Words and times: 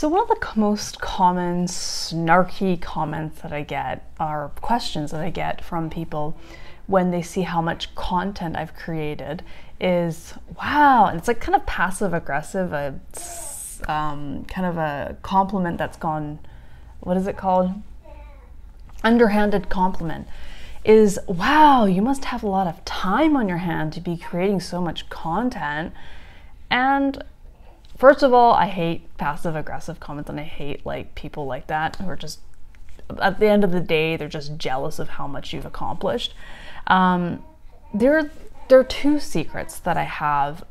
So, 0.00 0.08
one 0.08 0.22
of 0.22 0.28
the 0.28 0.58
most 0.58 0.98
common 1.02 1.66
snarky 1.66 2.80
comments 2.80 3.42
that 3.42 3.52
I 3.52 3.62
get 3.62 4.10
are 4.18 4.48
questions 4.62 5.10
that 5.10 5.20
I 5.20 5.28
get 5.28 5.62
from 5.62 5.90
people 5.90 6.38
when 6.86 7.10
they 7.10 7.20
see 7.20 7.42
how 7.42 7.60
much 7.60 7.94
content 7.94 8.56
I've 8.56 8.74
created 8.74 9.42
is 9.78 10.32
wow, 10.58 11.04
and 11.04 11.18
it's 11.18 11.28
like 11.28 11.42
kind 11.42 11.54
of 11.54 11.66
passive 11.66 12.14
aggressive, 12.14 12.72
a 12.72 12.98
um, 13.92 14.46
kind 14.46 14.66
of 14.66 14.78
a 14.78 15.18
compliment 15.20 15.76
that's 15.76 15.98
gone, 15.98 16.38
what 17.00 17.18
is 17.18 17.26
it 17.26 17.36
called? 17.36 17.70
Underhanded 19.04 19.68
compliment 19.68 20.28
is 20.82 21.20
wow, 21.26 21.84
you 21.84 22.00
must 22.00 22.24
have 22.24 22.42
a 22.42 22.48
lot 22.48 22.66
of 22.66 22.82
time 22.86 23.36
on 23.36 23.50
your 23.50 23.58
hand 23.58 23.92
to 23.92 24.00
be 24.00 24.16
creating 24.16 24.60
so 24.60 24.80
much 24.80 25.10
content. 25.10 25.92
And 26.70 27.22
first 27.96 28.22
of 28.22 28.32
all, 28.32 28.54
I 28.54 28.66
hate 28.66 29.16
passive 29.18 29.56
aggressive 29.56 30.00
comments 30.00 30.30
and 30.30 30.40
I 30.40 30.44
hate 30.44 30.84
like 30.86 31.14
people 31.14 31.46
like 31.46 31.66
that 31.68 31.96
who 31.96 32.08
are 32.08 32.16
just 32.16 32.40
at 33.20 33.40
the 33.40 33.48
end 33.48 33.64
of 33.64 33.72
the 33.72 33.80
day, 33.80 34.16
they're 34.16 34.28
just 34.28 34.56
jealous 34.56 34.98
of 34.98 35.08
how 35.10 35.26
much 35.26 35.52
you've 35.52 35.66
accomplished. 35.66 36.34
Um, 36.86 37.44
there, 37.92 38.30
there 38.68 38.78
are 38.78 38.84
two 38.84 39.18
secrets 39.18 39.78
that 39.80 39.96
I 39.96 40.04
have 40.04 40.64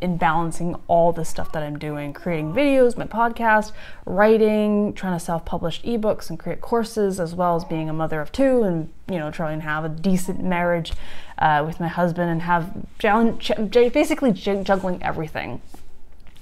in 0.00 0.16
balancing 0.16 0.74
all 0.88 1.12
the 1.12 1.24
stuff 1.24 1.52
that 1.52 1.62
I'm 1.62 1.78
doing 1.78 2.12
creating 2.12 2.52
videos, 2.52 2.96
my 2.96 3.06
podcast, 3.06 3.70
writing, 4.04 4.92
trying 4.94 5.16
to 5.16 5.24
self 5.24 5.44
publish 5.44 5.80
ebooks 5.82 6.28
and 6.28 6.38
create 6.38 6.60
courses, 6.60 7.20
as 7.20 7.34
well 7.34 7.54
as 7.54 7.64
being 7.64 7.88
a 7.88 7.92
mother 7.92 8.20
of 8.20 8.32
two 8.32 8.64
and, 8.64 8.92
you 9.08 9.18
know, 9.18 9.30
trying 9.30 9.60
to 9.60 9.64
have 9.64 9.84
a 9.84 9.88
decent 9.88 10.42
marriage 10.42 10.92
uh, 11.38 11.62
with 11.64 11.78
my 11.78 11.88
husband 11.88 12.30
and 12.30 12.42
have 12.42 12.72
basically 12.98 14.32
juggling 14.32 15.00
everything. 15.02 15.60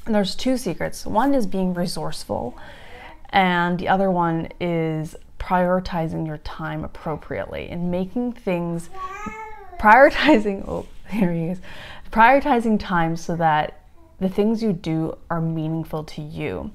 There's 0.06 0.34
two 0.34 0.56
secrets 0.56 1.06
one 1.06 1.34
is 1.34 1.46
being 1.46 1.74
resourceful, 1.74 2.56
and 3.30 3.78
the 3.78 3.88
other 3.88 4.10
one 4.10 4.48
is 4.60 5.16
prioritizing 5.38 6.26
your 6.26 6.38
time 6.38 6.84
appropriately 6.84 7.68
and 7.70 7.90
making 7.90 8.32
things 8.32 8.90
prioritizing 9.78 10.62
oh 10.68 10.86
here 11.08 11.32
he 11.32 11.44
is 11.44 11.60
prioritizing 12.10 12.78
time 12.78 13.16
so 13.16 13.36
that 13.36 13.80
the 14.20 14.28
things 14.28 14.62
you 14.62 14.72
do 14.72 15.16
are 15.30 15.40
meaningful 15.40 16.04
to 16.04 16.22
you. 16.22 16.70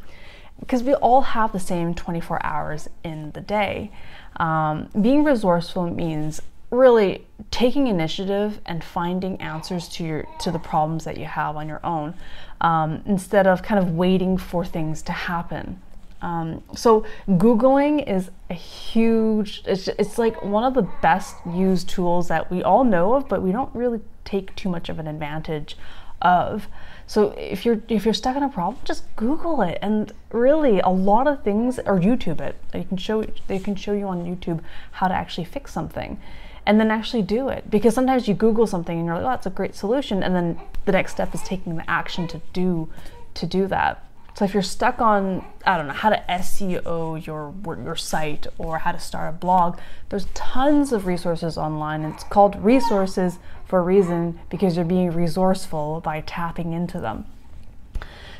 Because 0.60 0.84
we 0.84 0.94
all 0.95 1.22
have 1.22 1.52
the 1.52 1.60
same 1.60 1.94
24 1.94 2.44
hours 2.44 2.89
in 3.04 3.32
the 3.32 3.42
day. 3.42 3.92
Um, 4.38 4.89
being 5.00 5.23
resourceful 5.23 5.89
means 5.89 6.42
really 6.71 7.25
taking 7.52 7.88
initiative 7.88 8.59
and 8.66 8.83
finding 8.83 9.39
answers 9.41 9.88
to 9.88 10.03
your 10.03 10.27
to 10.39 10.52
the 10.52 10.59
problems 10.59 11.03
that 11.03 11.17
you 11.17 11.25
have 11.25 11.55
on 11.55 11.67
your 11.67 11.85
own 11.85 12.13
um, 12.61 13.02
instead 13.05 13.47
of 13.47 13.61
kind 13.61 13.80
of 13.80 13.91
waiting 13.91 14.38
for 14.38 14.66
things 14.66 15.02
to 15.03 15.11
happen. 15.11 15.81
Um, 16.21 16.63
so 16.75 17.05
googling 17.30 18.08
is 18.09 18.31
a 18.49 18.53
huge 18.53 19.63
it's, 19.66 19.88
it's 19.88 20.17
like 20.17 20.41
one 20.43 20.63
of 20.63 20.73
the 20.73 20.89
best 21.02 21.36
used 21.53 21.89
tools 21.89 22.30
that 22.30 22.49
we 22.49 22.63
all 22.63 22.83
know 22.83 23.13
of 23.13 23.27
but 23.27 23.41
we 23.41 23.52
don't 23.52 23.73
really 23.75 23.99
take 24.23 24.55
too 24.55 24.69
much 24.69 24.89
of 24.89 24.97
an 24.97 25.08
advantage 25.08 25.77
of. 26.26 26.68
So 27.08 27.36
if 27.38 27.66
you're 27.66 27.81
if 27.88 28.04
you're 28.04 28.16
stuck 28.16 28.36
in 28.36 28.44
a 28.44 28.50
problem, 28.50 28.81
just 28.84 29.04
Google 29.16 29.62
it, 29.62 29.78
and 29.81 30.12
really 30.32 30.80
a 30.80 30.90
lot 30.90 31.28
of 31.28 31.44
things 31.44 31.78
or 31.80 32.00
YouTube 32.00 32.42
it. 32.42 32.56
They 32.72 32.84
can 32.84 32.98
show 32.98 33.23
they 33.48 33.59
can 33.59 33.76
show 33.76 33.94
you 33.94 34.08
on 34.08 34.26
YouTube 34.26 34.62
how 34.92 35.08
to 35.08 35.14
actually 35.14 35.45
fix 35.45 35.72
something, 35.72 36.20
and 36.66 36.80
then 36.80 36.90
actually 36.90 37.22
do 37.22 37.50
it. 37.50 37.70
Because 37.70 37.94
sometimes 37.94 38.28
you 38.28 38.34
Google 38.34 38.66
something 38.66 38.98
and 38.98 39.06
you're 39.06 39.16
like, 39.16 39.26
oh, 39.26 39.30
that's 39.30 39.45
a 39.45 39.52
great 39.52 39.76
solution, 39.76 40.23
and 40.23 40.36
then 40.36 40.59
the 40.86 40.92
next 40.92 41.12
step 41.12 41.36
is 41.36 41.44
taking 41.44 41.76
the 41.76 41.90
action 41.90 42.28
to 42.28 42.42
do 42.54 42.89
to 43.36 43.45
do 43.45 43.67
that. 43.67 44.05
So 44.36 44.44
if 44.44 44.53
you're 44.53 44.64
stuck 44.64 45.00
on, 45.00 45.45
I 45.66 45.78
don't 45.78 45.88
know, 45.88 45.94
how 45.94 46.09
to 46.09 46.22
SEO 46.28 47.25
your 47.25 47.53
your 47.78 47.95
site 47.95 48.47
or 48.58 48.80
how 48.80 48.92
to 48.92 49.00
start 49.00 49.30
a 49.30 49.38
blog, 49.38 49.80
there's 50.09 50.25
tons 50.33 50.92
of 50.92 51.08
resources 51.08 51.58
online. 51.58 52.04
It's 52.04 52.26
called 52.26 52.61
resources 52.61 53.39
for 53.65 53.80
a 53.80 53.82
reason 53.82 54.37
because 54.49 54.76
you're 54.76 54.83
being 54.83 55.11
resourceful 55.11 56.02
by 56.02 56.20
tapping 56.20 56.73
into 56.73 56.99
them. 56.99 57.26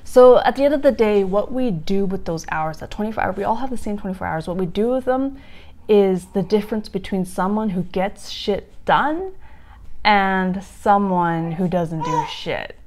So 0.04 0.40
at 0.40 0.58
the 0.58 0.66
end 0.66 0.74
of 0.74 0.82
the 0.82 0.92
day, 0.92 1.24
what 1.24 1.54
we 1.54 1.72
do 1.72 2.06
with 2.06 2.26
those 2.26 2.46
hours, 2.52 2.80
that 2.80 2.92
24 2.92 3.24
hours, 3.24 3.38
we 3.38 3.46
all 3.46 3.56
have 3.56 3.70
the 3.70 3.78
same 3.78 3.98
24 3.98 4.28
hours. 4.28 4.48
What 4.50 4.58
we 4.58 4.66
do 4.66 4.90
with 4.90 5.06
them 5.06 5.38
is 5.88 6.26
the 6.28 6.44
difference 6.44 6.90
between 6.90 7.24
someone 7.24 7.70
who 7.70 7.84
gets 7.84 8.30
shit 8.30 8.70
done 8.84 9.32
and 10.04 10.62
someone 10.62 11.54
who 11.54 11.70
doesn't 11.70 12.04
do 12.04 12.26
shit. 12.30 12.78